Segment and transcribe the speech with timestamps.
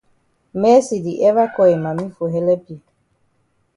[0.61, 2.77] Mercy di ever call yi mami for helep yi.